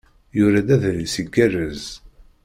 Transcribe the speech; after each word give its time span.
Yura-d 0.37 0.69
adlis 0.75 1.15
igerrez. 1.21 1.85